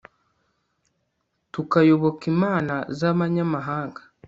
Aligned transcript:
tukayoboka 1.53 2.23
imana 2.33 2.75
z'abanyamahanga 2.97 4.01